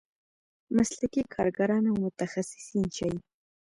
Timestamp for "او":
1.91-1.95